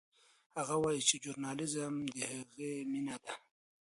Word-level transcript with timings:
هغه 0.57 0.75
وایي 0.83 1.01
چې 1.07 1.15
ژورنالیزم 1.23 1.93
د 2.15 2.17
هغه 2.31 2.67
مینه 2.91 3.15
ده. 3.23 3.33